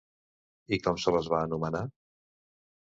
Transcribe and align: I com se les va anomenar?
I 0.77 0.79
com 0.87 0.97
se 1.05 1.15
les 1.17 1.31
va 1.35 1.43
anomenar? 1.51 1.85